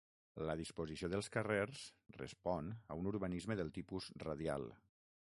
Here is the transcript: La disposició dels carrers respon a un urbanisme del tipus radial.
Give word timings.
La 0.49 0.53
disposició 0.61 1.09
dels 1.15 1.29
carrers 1.35 1.83
respon 2.21 2.75
a 2.95 2.99
un 3.03 3.13
urbanisme 3.15 3.61
del 3.63 3.73
tipus 3.81 4.13
radial. 4.29 4.71